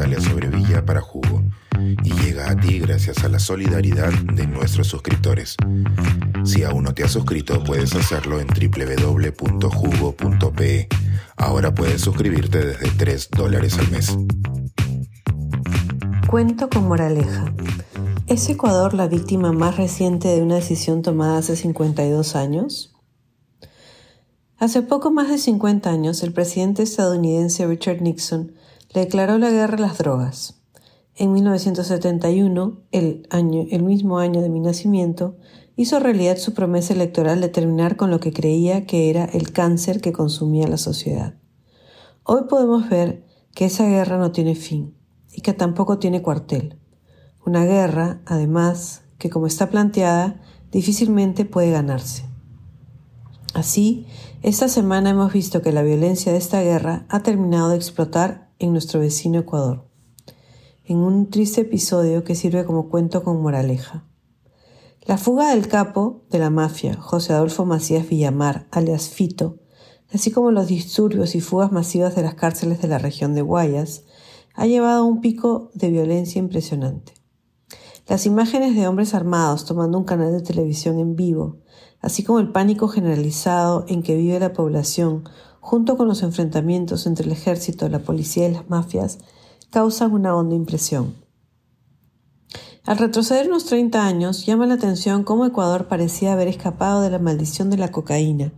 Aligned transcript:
Natalia 0.00 0.20
Sobrevilla 0.22 0.82
para 0.86 1.02
Jugo 1.02 1.42
y 1.78 2.10
llega 2.22 2.50
a 2.50 2.56
ti 2.56 2.78
gracias 2.78 3.22
a 3.22 3.28
la 3.28 3.38
solidaridad 3.38 4.10
de 4.32 4.46
nuestros 4.46 4.86
suscriptores. 4.86 5.56
Si 6.42 6.62
aún 6.62 6.84
no 6.84 6.94
te 6.94 7.04
has 7.04 7.10
suscrito, 7.10 7.62
puedes 7.62 7.94
hacerlo 7.94 8.40
en 8.40 8.46
www.jugo.pe. 8.46 9.68
Ahora 11.36 11.74
puedes 11.74 12.00
suscribirte 12.00 12.64
desde 12.64 12.90
3 12.92 13.28
dólares 13.36 13.78
al 13.78 13.90
mes. 13.90 14.16
Cuento 16.30 16.70
con 16.70 16.88
moraleja. 16.88 17.52
¿Es 18.26 18.48
Ecuador 18.48 18.94
la 18.94 19.06
víctima 19.06 19.52
más 19.52 19.76
reciente 19.76 20.28
de 20.28 20.40
una 20.42 20.54
decisión 20.54 21.02
tomada 21.02 21.36
hace 21.36 21.56
52 21.56 22.36
años? 22.36 22.96
Hace 24.56 24.80
poco 24.80 25.10
más 25.10 25.28
de 25.28 25.36
50 25.36 25.90
años, 25.90 26.22
el 26.22 26.32
presidente 26.32 26.84
estadounidense 26.84 27.66
Richard 27.66 28.00
Nixon 28.00 28.54
le 28.92 29.02
declaró 29.02 29.38
la 29.38 29.50
guerra 29.50 29.76
a 29.76 29.80
las 29.80 29.98
drogas. 29.98 30.60
En 31.14 31.32
1971, 31.32 32.80
el, 32.92 33.26
año, 33.30 33.66
el 33.70 33.82
mismo 33.82 34.18
año 34.18 34.40
de 34.40 34.48
mi 34.48 34.60
nacimiento, 34.60 35.36
hizo 35.76 36.00
realidad 36.00 36.36
su 36.36 36.54
promesa 36.54 36.94
electoral 36.94 37.40
de 37.40 37.48
terminar 37.48 37.96
con 37.96 38.10
lo 38.10 38.20
que 38.20 38.32
creía 38.32 38.86
que 38.86 39.10
era 39.10 39.24
el 39.26 39.52
cáncer 39.52 40.00
que 40.00 40.12
consumía 40.12 40.66
la 40.66 40.76
sociedad. 40.76 41.34
Hoy 42.24 42.42
podemos 42.48 42.88
ver 42.88 43.24
que 43.54 43.66
esa 43.66 43.86
guerra 43.86 44.18
no 44.18 44.32
tiene 44.32 44.54
fin 44.54 44.94
y 45.32 45.42
que 45.42 45.52
tampoco 45.52 45.98
tiene 45.98 46.22
cuartel. 46.22 46.78
Una 47.46 47.64
guerra, 47.64 48.20
además, 48.26 49.02
que 49.18 49.30
como 49.30 49.46
está 49.46 49.70
planteada, 49.70 50.40
difícilmente 50.70 51.44
puede 51.44 51.70
ganarse. 51.70 52.24
Así, 53.54 54.06
esta 54.42 54.68
semana 54.68 55.10
hemos 55.10 55.32
visto 55.32 55.62
que 55.62 55.72
la 55.72 55.82
violencia 55.82 56.32
de 56.32 56.38
esta 56.38 56.62
guerra 56.62 57.04
ha 57.08 57.22
terminado 57.22 57.70
de 57.70 57.76
explotar 57.76 58.49
en 58.60 58.72
nuestro 58.72 59.00
vecino 59.00 59.40
Ecuador, 59.40 59.84
en 60.84 60.98
un 60.98 61.30
triste 61.30 61.62
episodio 61.62 62.22
que 62.22 62.34
sirve 62.36 62.64
como 62.64 62.88
cuento 62.88 63.24
con 63.24 63.42
moraleja. 63.42 64.04
La 65.06 65.16
fuga 65.16 65.50
del 65.50 65.66
capo 65.66 66.22
de 66.30 66.38
la 66.38 66.50
mafia, 66.50 66.94
José 66.94 67.32
Adolfo 67.32 67.64
Macías 67.64 68.08
Villamar, 68.08 68.68
alias 68.70 69.08
Fito, 69.08 69.58
así 70.12 70.30
como 70.30 70.50
los 70.50 70.66
disturbios 70.66 71.34
y 71.34 71.40
fugas 71.40 71.72
masivas 71.72 72.14
de 72.14 72.22
las 72.22 72.34
cárceles 72.34 72.82
de 72.82 72.88
la 72.88 72.98
región 72.98 73.34
de 73.34 73.42
Guayas, 73.42 74.04
ha 74.54 74.66
llevado 74.66 75.02
a 75.02 75.06
un 75.06 75.22
pico 75.22 75.70
de 75.72 75.90
violencia 75.90 76.38
impresionante. 76.38 77.14
Las 78.08 78.26
imágenes 78.26 78.74
de 78.74 78.86
hombres 78.86 79.14
armados 79.14 79.64
tomando 79.64 79.96
un 79.96 80.04
canal 80.04 80.32
de 80.32 80.42
televisión 80.42 80.98
en 80.98 81.16
vivo, 81.16 81.58
así 82.02 82.24
como 82.24 82.40
el 82.40 82.52
pánico 82.52 82.88
generalizado 82.88 83.86
en 83.88 84.02
que 84.02 84.16
vive 84.16 84.38
la 84.38 84.52
población, 84.52 85.24
junto 85.60 85.96
con 85.96 86.08
los 86.08 86.22
enfrentamientos 86.22 87.06
entre 87.06 87.26
el 87.26 87.32
ejército, 87.32 87.88
la 87.88 88.00
policía 88.00 88.48
y 88.48 88.52
las 88.52 88.68
mafias, 88.68 89.18
causan 89.70 90.12
una 90.12 90.34
honda 90.34 90.56
impresión. 90.56 91.14
Al 92.84 92.98
retroceder 92.98 93.48
unos 93.48 93.66
30 93.66 94.04
años, 94.04 94.46
llama 94.46 94.66
la 94.66 94.74
atención 94.74 95.22
cómo 95.22 95.46
Ecuador 95.46 95.86
parecía 95.86 96.32
haber 96.32 96.48
escapado 96.48 97.02
de 97.02 97.10
la 97.10 97.18
maldición 97.18 97.70
de 97.70 97.76
la 97.76 97.92
cocaína, 97.92 98.52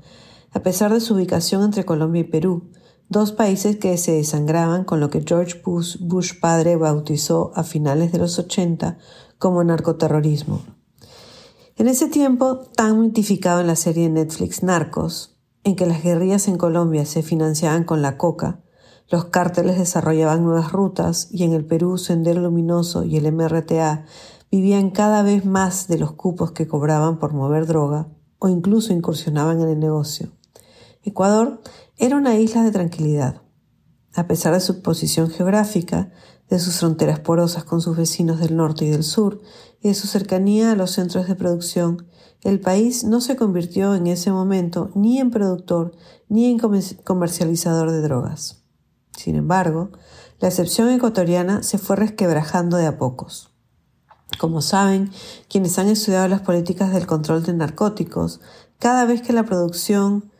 a 0.52 0.60
pesar 0.60 0.92
de 0.92 1.00
su 1.00 1.14
ubicación 1.14 1.64
entre 1.64 1.84
Colombia 1.84 2.20
y 2.20 2.24
Perú, 2.24 2.70
dos 3.08 3.32
países 3.32 3.76
que 3.76 3.96
se 3.98 4.12
desangraban 4.12 4.84
con 4.84 5.00
lo 5.00 5.10
que 5.10 5.22
George 5.26 5.60
Bush, 5.62 5.96
Bush 6.00 6.38
padre 6.40 6.76
bautizó 6.76 7.52
a 7.54 7.64
finales 7.64 8.12
de 8.12 8.18
los 8.18 8.38
80 8.38 8.96
como 9.38 9.64
narcoterrorismo. 9.64 10.62
En 11.76 11.88
ese 11.88 12.06
tiempo, 12.08 12.60
tan 12.76 13.00
mitificado 13.00 13.60
en 13.60 13.66
la 13.66 13.76
serie 13.76 14.04
de 14.04 14.10
Netflix 14.10 14.62
Narcos, 14.62 15.31
en 15.64 15.76
que 15.76 15.86
las 15.86 16.02
guerrillas 16.02 16.48
en 16.48 16.56
Colombia 16.56 17.04
se 17.06 17.22
financiaban 17.22 17.84
con 17.84 18.02
la 18.02 18.16
coca, 18.16 18.60
los 19.12 19.26
cárteles 19.26 19.78
desarrollaban 19.78 20.42
nuevas 20.42 20.72
rutas 20.72 21.28
y 21.30 21.44
en 21.44 21.52
el 21.52 21.66
Perú 21.66 21.98
Sendero 21.98 22.40
Luminoso 22.40 23.04
y 23.04 23.18
el 23.18 23.30
MRTA 23.30 24.06
vivían 24.50 24.90
cada 24.90 25.22
vez 25.22 25.44
más 25.44 25.86
de 25.86 25.98
los 25.98 26.12
cupos 26.12 26.52
que 26.52 26.66
cobraban 26.66 27.18
por 27.18 27.34
mover 27.34 27.66
droga 27.66 28.08
o 28.38 28.48
incluso 28.48 28.92
incursionaban 28.92 29.60
en 29.60 29.68
el 29.68 29.80
negocio. 29.80 30.32
Ecuador 31.02 31.60
era 31.98 32.16
una 32.16 32.36
isla 32.36 32.62
de 32.62 32.70
tranquilidad. 32.70 33.42
A 34.14 34.26
pesar 34.26 34.54
de 34.54 34.60
su 34.60 34.82
posición 34.82 35.30
geográfica, 35.30 36.10
de 36.52 36.58
sus 36.58 36.80
fronteras 36.80 37.18
porosas 37.18 37.64
con 37.64 37.80
sus 37.80 37.96
vecinos 37.96 38.38
del 38.38 38.56
norte 38.56 38.84
y 38.84 38.90
del 38.90 39.04
sur, 39.04 39.40
y 39.80 39.88
de 39.88 39.94
su 39.94 40.06
cercanía 40.06 40.72
a 40.72 40.76
los 40.76 40.90
centros 40.90 41.26
de 41.26 41.34
producción, 41.34 42.06
el 42.42 42.60
país 42.60 43.04
no 43.04 43.22
se 43.22 43.36
convirtió 43.36 43.94
en 43.94 44.06
ese 44.06 44.30
momento 44.32 44.90
ni 44.94 45.18
en 45.18 45.30
productor 45.30 45.96
ni 46.28 46.50
en 46.50 46.58
comercializador 46.58 47.90
de 47.90 48.02
drogas. 48.02 48.64
Sin 49.16 49.36
embargo, 49.36 49.92
la 50.40 50.48
excepción 50.48 50.90
ecuatoriana 50.90 51.62
se 51.62 51.78
fue 51.78 51.96
resquebrajando 51.96 52.76
de 52.76 52.86
a 52.86 52.98
pocos. 52.98 53.50
Como 54.38 54.60
saben, 54.60 55.10
quienes 55.48 55.78
han 55.78 55.88
estudiado 55.88 56.28
las 56.28 56.42
políticas 56.42 56.92
del 56.92 57.06
control 57.06 57.44
de 57.44 57.54
narcóticos, 57.54 58.42
cada 58.78 59.06
vez 59.06 59.22
que 59.22 59.32
la 59.32 59.44
producción 59.44 60.30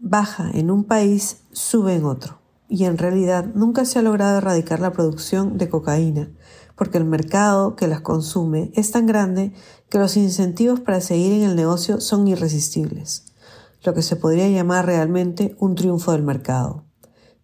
baja 0.00 0.50
en 0.52 0.72
un 0.72 0.82
país, 0.82 1.42
sube 1.52 1.94
en 1.94 2.06
otro. 2.06 2.43
Y 2.68 2.84
en 2.84 2.98
realidad 2.98 3.46
nunca 3.54 3.84
se 3.84 3.98
ha 3.98 4.02
logrado 4.02 4.38
erradicar 4.38 4.80
la 4.80 4.92
producción 4.92 5.58
de 5.58 5.68
cocaína, 5.68 6.30
porque 6.76 6.98
el 6.98 7.04
mercado 7.04 7.76
que 7.76 7.86
las 7.86 8.00
consume 8.00 8.72
es 8.74 8.90
tan 8.90 9.06
grande 9.06 9.52
que 9.88 9.98
los 9.98 10.16
incentivos 10.16 10.80
para 10.80 11.00
seguir 11.00 11.32
en 11.32 11.42
el 11.42 11.56
negocio 11.56 12.00
son 12.00 12.26
irresistibles, 12.26 13.26
lo 13.82 13.94
que 13.94 14.02
se 14.02 14.16
podría 14.16 14.48
llamar 14.48 14.86
realmente 14.86 15.56
un 15.58 15.74
triunfo 15.74 16.12
del 16.12 16.22
mercado. 16.22 16.84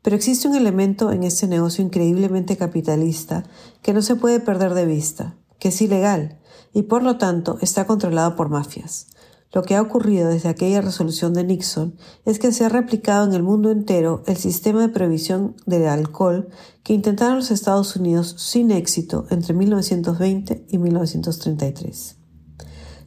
Pero 0.03 0.17
existe 0.17 0.49
un 0.49 0.57
elemento 0.57 1.13
en 1.13 1.23
ese 1.23 1.47
negocio 1.47 1.85
increíblemente 1.85 2.57
capitalista 2.57 3.45
que 3.83 3.93
no 3.93 4.03
se 4.03 4.17
puede 4.17 4.41
perder 4.41 4.75
de 4.75 4.87
vista, 4.87 5.37
que 5.59 5.69
es 5.69 5.81
ilegal 5.83 6.39
y 6.73 6.83
por 6.83 7.03
lo 7.03 7.19
tanto 7.19 7.59
está 7.61 7.87
controlado 7.87 8.37
por 8.37 8.49
mafias. 8.49 9.09
Lo 9.53 9.63
que 9.63 9.75
ha 9.75 9.83
ocurrido 9.83 10.29
desde 10.29 10.49
aquella 10.49 10.81
resolución 10.81 11.35
de 11.35 11.43
Nixon 11.43 11.97
es 12.25 12.39
que 12.39 12.53
se 12.53 12.65
ha 12.65 12.69
replicado 12.69 13.27
en 13.27 13.35
el 13.35 13.43
mundo 13.43 13.73
entero 13.73 14.23
el 14.27 14.37
sistema 14.37 14.81
de 14.81 14.91
prohibición 14.91 15.57
del 15.67 15.89
alcohol 15.89 16.49
que 16.85 16.93
intentaron 16.93 17.37
los 17.37 17.51
Estados 17.51 17.97
Unidos 17.97 18.37
sin 18.39 18.71
éxito 18.71 19.27
entre 19.29 19.55
1920 19.55 20.67
y 20.69 20.79
1933. 20.79 22.17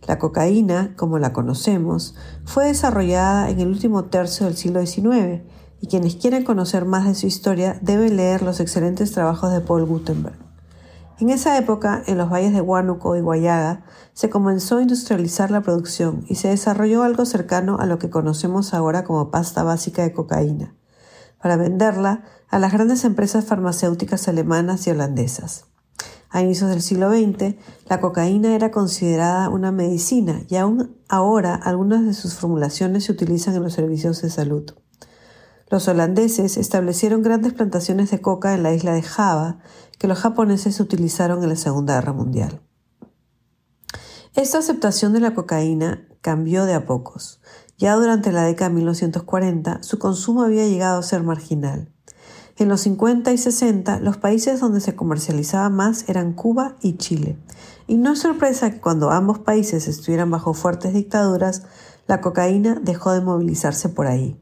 La 0.05 0.19
cocaína, 0.19 0.95
como 0.97 1.17
la 1.17 1.31
conocemos, 1.31 2.13
fue 2.43 2.65
desarrollada 2.65 3.49
en 3.49 3.61
el 3.61 3.69
último 3.69 4.05
tercio 4.05 4.45
del 4.45 4.57
siglo 4.57 4.85
XIX 4.85 5.43
y 5.79 5.87
quienes 5.87 6.17
quieran 6.17 6.43
conocer 6.43 6.83
más 6.83 7.05
de 7.05 7.15
su 7.15 7.25
historia 7.25 7.79
deben 7.81 8.17
leer 8.17 8.41
los 8.41 8.59
excelentes 8.59 9.13
trabajos 9.13 9.53
de 9.53 9.61
Paul 9.61 9.85
Gutenberg. 9.85 10.42
En 11.19 11.29
esa 11.29 11.57
época, 11.59 12.01
en 12.07 12.17
los 12.17 12.31
valles 12.31 12.53
de 12.53 12.61
Huánuco 12.61 13.15
y 13.15 13.21
Guayaga, 13.21 13.85
se 14.13 14.31
comenzó 14.31 14.77
a 14.77 14.81
industrializar 14.81 15.51
la 15.51 15.61
producción 15.61 16.25
y 16.27 16.35
se 16.35 16.47
desarrolló 16.47 17.03
algo 17.03 17.25
cercano 17.25 17.77
a 17.79 17.85
lo 17.85 17.99
que 17.99 18.09
conocemos 18.09 18.73
ahora 18.73 19.03
como 19.03 19.29
pasta 19.29 19.61
básica 19.61 20.01
de 20.01 20.11
cocaína, 20.11 20.75
para 21.39 21.55
venderla 21.55 22.23
a 22.49 22.57
las 22.57 22.73
grandes 22.73 23.05
empresas 23.05 23.45
farmacéuticas 23.45 24.27
alemanas 24.27 24.87
y 24.87 24.89
holandesas. 24.89 25.65
A 26.31 26.41
inicios 26.41 26.71
del 26.71 26.81
siglo 26.81 27.11
XX, 27.11 27.57
la 27.87 28.01
cocaína 28.01 28.55
era 28.55 28.71
considerada 28.71 29.49
una 29.49 29.71
medicina 29.71 30.41
y 30.49 30.55
aún 30.55 30.97
ahora 31.07 31.53
algunas 31.53 32.05
de 32.05 32.15
sus 32.15 32.33
formulaciones 32.33 33.03
se 33.03 33.11
utilizan 33.11 33.53
en 33.53 33.61
los 33.61 33.73
servicios 33.73 34.19
de 34.23 34.31
salud. 34.31 34.65
Los 35.73 35.87
holandeses 35.87 36.57
establecieron 36.57 37.23
grandes 37.23 37.53
plantaciones 37.53 38.11
de 38.11 38.21
coca 38.21 38.53
en 38.53 38.61
la 38.61 38.75
isla 38.75 38.93
de 38.93 39.01
Java 39.01 39.57
que 39.97 40.07
los 40.07 40.19
japoneses 40.19 40.79
utilizaron 40.79 41.41
en 41.41 41.49
la 41.49 41.55
Segunda 41.55 41.95
Guerra 41.95 42.13
Mundial. 42.13 42.61
Esta 44.35 44.59
aceptación 44.59 45.13
de 45.13 45.19
la 45.19 45.33
cocaína 45.33 46.07
cambió 46.21 46.65
de 46.65 46.75
a 46.75 46.85
pocos. 46.85 47.41
Ya 47.79 47.95
durante 47.95 48.31
la 48.31 48.43
década 48.43 48.69
de 48.69 48.75
1940 48.75 49.81
su 49.81 49.97
consumo 49.97 50.43
había 50.43 50.67
llegado 50.67 50.99
a 50.99 51.01
ser 51.01 51.23
marginal. 51.23 51.91
En 52.57 52.69
los 52.69 52.81
50 52.81 53.31
y 53.31 53.39
60 53.39 53.99
los 53.99 54.17
países 54.17 54.59
donde 54.59 54.79
se 54.79 54.95
comercializaba 54.95 55.69
más 55.69 56.07
eran 56.07 56.33
Cuba 56.33 56.75
y 56.83 56.97
Chile. 56.97 57.39
Y 57.87 57.97
no 57.97 58.13
es 58.13 58.19
sorpresa 58.19 58.69
que 58.69 58.79
cuando 58.79 59.09
ambos 59.09 59.39
países 59.39 59.87
estuvieran 59.87 60.29
bajo 60.29 60.53
fuertes 60.53 60.93
dictaduras, 60.93 61.63
la 62.05 62.21
cocaína 62.21 62.79
dejó 62.79 63.11
de 63.11 63.21
movilizarse 63.21 63.89
por 63.89 64.05
ahí. 64.05 64.39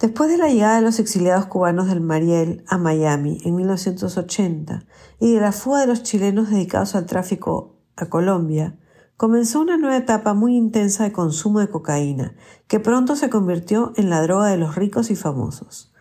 Después 0.00 0.28
de 0.28 0.38
la 0.38 0.48
llegada 0.48 0.76
de 0.76 0.82
los 0.82 0.98
exiliados 0.98 1.46
cubanos 1.46 1.86
del 1.86 2.00
Mariel 2.00 2.64
a 2.66 2.78
Miami 2.78 3.38
en 3.44 3.54
1980 3.54 4.84
y 5.20 5.32
de 5.32 5.40
la 5.40 5.52
fuga 5.52 5.80
de 5.80 5.86
los 5.86 6.02
chilenos 6.02 6.50
dedicados 6.50 6.94
al 6.94 7.06
tráfico 7.06 7.76
a 7.96 8.06
Colombia, 8.06 8.76
comenzó 9.16 9.60
una 9.60 9.76
nueva 9.76 9.96
etapa 9.96 10.34
muy 10.34 10.56
intensa 10.56 11.04
de 11.04 11.12
consumo 11.12 11.60
de 11.60 11.68
cocaína, 11.68 12.34
que 12.66 12.80
pronto 12.80 13.14
se 13.14 13.30
convirtió 13.30 13.92
en 13.96 14.10
la 14.10 14.20
droga 14.22 14.48
de 14.48 14.56
los 14.56 14.74
ricos 14.74 15.10
y 15.10 15.16
famosos. 15.16 15.92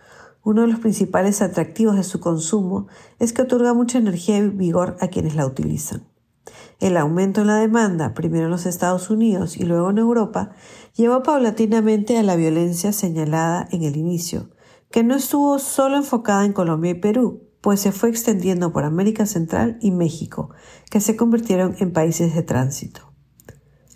Uno 0.44 0.62
de 0.62 0.68
los 0.68 0.80
principales 0.80 1.42
atractivos 1.42 1.96
de 1.96 2.04
su 2.04 2.20
consumo 2.20 2.88
es 3.20 3.32
que 3.32 3.44
otorga 3.44 3.74
mucha 3.74 4.00
energía 4.00 4.38
y 4.38 4.50
vigor 4.50 4.98
a 5.00 5.08
quienes 5.08 5.36
la 5.36 5.46
utilizan. 5.46 6.13
El 6.84 6.98
aumento 6.98 7.40
en 7.40 7.48
la 7.48 7.56
demanda, 7.56 8.14
primero 8.14 8.44
en 8.44 8.52
los 8.52 8.66
Estados 8.66 9.10
Unidos 9.10 9.56
y 9.56 9.64
luego 9.64 9.92
en 9.92 10.00
Europa, 10.00 10.52
llevó 10.94 11.24
paulatinamente 11.24 12.18
a 12.18 12.24
la 12.24 12.36
violencia 12.36 12.92
señalada 12.92 13.70
en 13.72 13.84
el 13.84 13.96
inicio, 13.96 14.50
que 14.92 15.02
no 15.02 15.16
estuvo 15.16 15.60
solo 15.60 15.96
enfocada 15.96 16.44
en 16.44 16.52
Colombia 16.52 16.92
y 16.92 16.96
Perú, 16.96 17.48
pues 17.62 17.80
se 17.80 17.94
fue 17.94 18.10
extendiendo 18.10 18.74
por 18.74 18.84
América 18.84 19.26
Central 19.26 19.78
y 19.80 19.92
México, 19.92 20.50
que 20.92 21.00
se 21.00 21.16
convirtieron 21.16 21.78
en 21.80 21.94
países 21.94 22.36
de 22.36 22.44
tránsito. 22.44 23.14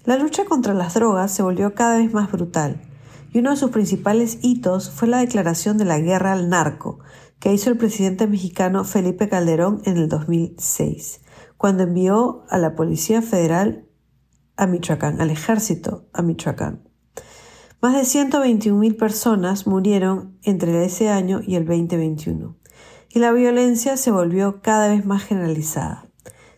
La 0.05 0.15
lucha 0.15 0.45
contra 0.45 0.73
las 0.73 0.93
drogas 0.93 1.33
se 1.33 1.43
volvió 1.43 1.75
cada 1.75 1.97
vez 1.97 2.13
más 2.13 2.31
brutal, 2.31 2.81
y 3.33 3.39
uno 3.39 3.49
de 3.49 3.57
sus 3.57 3.71
principales 3.71 4.39
hitos 4.41 4.91
fue 4.91 5.09
la 5.09 5.17
declaración 5.17 5.77
de 5.77 5.83
la 5.83 5.99
guerra 5.99 6.31
al 6.31 6.47
narco, 6.47 6.99
que 7.39 7.51
hizo 7.51 7.69
el 7.69 7.75
presidente 7.75 8.27
mexicano 8.27 8.85
Felipe 8.85 9.27
Calderón 9.27 9.81
en 9.83 9.97
el 9.97 10.07
2006, 10.07 11.19
cuando 11.57 11.83
envió 11.83 12.45
a 12.49 12.57
la 12.57 12.75
Policía 12.75 13.21
Federal 13.21 13.87
a 14.55 14.67
Michoacán, 14.67 15.21
al 15.21 15.29
ejército 15.29 16.07
a 16.13 16.21
Michoacán. 16.21 16.87
Más 17.81 17.93
de 17.93 18.01
121.000 18.01 18.97
personas 18.97 19.67
murieron 19.67 20.37
entre 20.43 20.83
ese 20.85 21.09
año 21.09 21.41
y 21.45 21.55
el 21.55 21.65
2021, 21.65 22.57
y 23.09 23.19
la 23.19 23.31
violencia 23.31 23.97
se 23.97 24.11
volvió 24.11 24.61
cada 24.61 24.87
vez 24.87 25.05
más 25.05 25.23
generalizada. 25.23 26.07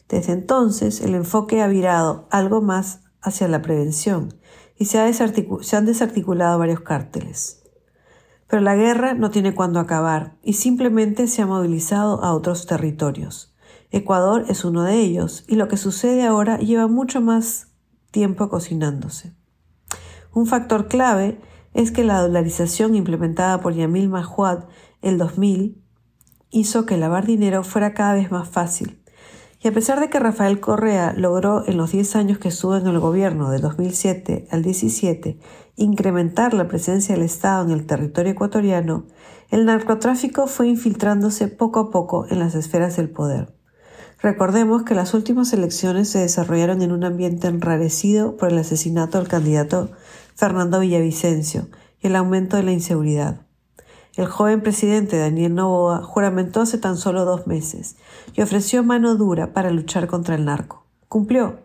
Desde 0.07 0.33
entonces, 0.33 1.01
el 1.01 1.13
enfoque 1.13 1.61
ha 1.61 1.67
virado 1.67 2.27
algo 2.31 2.61
más 2.61 3.01
hacia 3.21 3.47
la 3.47 3.61
prevención 3.61 4.33
y 4.77 4.85
se, 4.85 4.97
han 4.97 5.85
desarticulado 5.85 6.57
varios 6.57 6.79
cárteles. 6.79 7.61
Pero 8.47 8.61
la 8.61 8.75
guerra 8.75 9.13
no 9.13 9.29
tiene 9.29 9.53
cuándo 9.53 9.79
acabar 9.79 10.37
y 10.41 10.53
simplemente 10.53 11.27
se 11.27 11.41
ha 11.41 11.45
movilizado 11.45 12.23
a 12.23 12.33
otros 12.33 12.65
territorios. 12.65 13.48
Ecuador 13.91 14.45
es 14.49 14.65
uno 14.65 14.83
de 14.83 14.99
ellos 14.99 15.43
y 15.47 15.55
lo 15.55 15.67
que 15.67 15.77
sucede 15.77 16.25
ahora 16.25 16.57
lleva 16.59 16.87
mucho 16.87 17.21
más 17.21 17.67
tiempo 18.11 18.49
cocinándose. 18.49 19.33
Un 20.33 20.45
factor 20.45 20.87
clave 20.87 21.39
es 21.73 21.91
que 21.91 22.03
la 22.03 22.21
dolarización 22.21 22.95
implementada 22.95 23.61
por 23.61 23.73
Yamil 23.73 24.09
Mahuad 24.09 24.65
el 25.01 25.17
2000 25.17 25.81
hizo 26.51 26.85
que 26.85 26.97
lavar 26.97 27.25
dinero 27.25 27.63
fuera 27.63 27.93
cada 27.93 28.13
vez 28.13 28.31
más 28.31 28.47
fácil. 28.47 29.01
Y 29.61 29.67
a 29.67 29.73
pesar 29.73 29.99
de 29.99 30.09
que 30.09 30.19
Rafael 30.19 30.59
Correa 30.59 31.13
logró 31.17 31.67
en 31.67 31.75
los 31.75 31.91
10 31.91 32.15
años 32.15 32.37
que 32.37 32.47
estuvo 32.47 32.77
en 32.77 32.87
el 32.87 32.99
gobierno 32.99 33.49
del 33.49 33.61
2007 33.61 34.47
al 34.51 34.63
17 34.63 35.37
incrementar 35.75 36.53
la 36.53 36.67
presencia 36.67 37.15
del 37.15 37.23
Estado 37.23 37.65
en 37.65 37.71
el 37.71 37.85
territorio 37.85 38.33
ecuatoriano, 38.33 39.05
el 39.49 39.65
narcotráfico 39.65 40.47
fue 40.47 40.67
infiltrándose 40.67 41.47
poco 41.47 41.79
a 41.79 41.89
poco 41.89 42.25
en 42.29 42.39
las 42.39 42.53
esferas 42.55 42.97
del 42.97 43.09
poder. 43.09 43.58
Recordemos 44.21 44.83
que 44.83 44.95
las 44.95 45.13
últimas 45.13 45.53
elecciones 45.53 46.09
se 46.09 46.19
desarrollaron 46.19 46.81
en 46.81 46.91
un 46.91 47.05
ambiente 47.05 47.47
enrarecido 47.47 48.35
por 48.35 48.51
el 48.51 48.57
asesinato 48.57 49.17
del 49.17 49.29
candidato 49.29 49.91
Fernando 50.35 50.81
Villavicencio 50.81 51.67
y 52.01 52.07
el 52.07 52.17
aumento 52.17 52.57
de 52.57 52.63
la 52.63 52.73
inseguridad. 52.73 53.41
El 54.17 54.25
joven 54.25 54.59
presidente 54.59 55.17
Daniel 55.17 55.55
Novoa 55.55 56.03
juramentó 56.03 56.59
hace 56.59 56.77
tan 56.77 56.97
solo 56.97 57.23
dos 57.23 57.47
meses 57.47 57.95
y 58.35 58.41
ofreció 58.41 58.83
mano 58.83 59.15
dura 59.15 59.53
para 59.53 59.71
luchar 59.71 60.07
contra 60.07 60.35
el 60.35 60.43
narco. 60.43 60.83
Cumplió, 61.07 61.59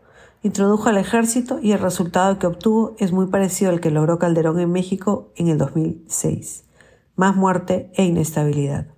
introdujo 0.45 0.89
al 0.89 0.99
ejército 0.99 1.59
y 1.61 1.73
el 1.73 1.81
resultado 1.81 2.39
que 2.39 2.47
obtuvo 2.47 2.95
es 2.99 3.11
muy 3.11 3.27
parecido 3.27 3.73
al 3.73 3.81
que 3.81 3.91
logró 3.91 4.21
Calderón 4.21 4.61
en 4.61 4.71
México 4.71 5.33
en 5.35 5.49
el 5.49 5.59
2006. 5.59 6.63
Más 7.17 7.35
muerte 7.35 7.91
e 7.95 8.05
inestabilidad. 8.05 8.94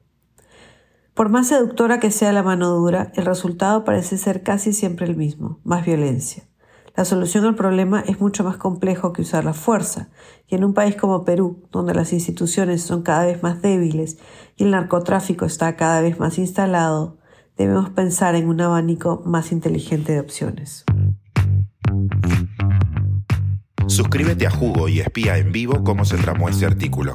Por 1.16 1.30
más 1.30 1.48
seductora 1.48 1.98
que 1.98 2.10
sea 2.10 2.30
la 2.30 2.42
mano 2.42 2.68
dura, 2.68 3.10
el 3.14 3.24
resultado 3.24 3.84
parece 3.84 4.18
ser 4.18 4.42
casi 4.42 4.74
siempre 4.74 5.06
el 5.06 5.16
mismo, 5.16 5.60
más 5.64 5.86
violencia. 5.86 6.42
La 6.94 7.06
solución 7.06 7.46
al 7.46 7.54
problema 7.54 8.04
es 8.06 8.20
mucho 8.20 8.44
más 8.44 8.58
complejo 8.58 9.14
que 9.14 9.22
usar 9.22 9.42
la 9.42 9.54
fuerza, 9.54 10.10
y 10.46 10.56
en 10.56 10.64
un 10.64 10.74
país 10.74 10.94
como 10.94 11.24
Perú, 11.24 11.66
donde 11.72 11.94
las 11.94 12.12
instituciones 12.12 12.82
son 12.82 13.00
cada 13.00 13.24
vez 13.24 13.42
más 13.42 13.62
débiles 13.62 14.18
y 14.56 14.64
el 14.64 14.72
narcotráfico 14.72 15.46
está 15.46 15.74
cada 15.74 16.02
vez 16.02 16.18
más 16.18 16.36
instalado, 16.36 17.16
debemos 17.56 17.88
pensar 17.88 18.34
en 18.34 18.50
un 18.50 18.60
abanico 18.60 19.22
más 19.24 19.52
inteligente 19.52 20.12
de 20.12 20.20
opciones. 20.20 20.84
Suscríbete 23.86 24.46
a 24.46 24.50
Jugo 24.50 24.90
y 24.90 25.00
espía 25.00 25.38
en 25.38 25.50
vivo 25.50 25.82
cómo 25.82 26.04
se 26.04 26.18
tramó 26.18 26.50
este 26.50 26.66
artículo. 26.66 27.14